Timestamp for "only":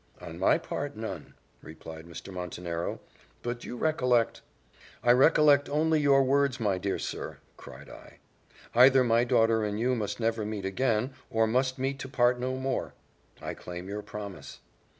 5.69-5.99